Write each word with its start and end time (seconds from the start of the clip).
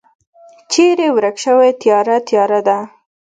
چیری 0.71 1.07
ورک 1.15 1.35
شوی 1.43 1.69
تیاره، 1.81 2.17
تیاره 2.27 2.59
ده 2.67 2.77